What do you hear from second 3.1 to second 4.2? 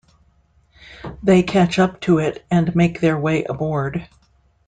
way aboard.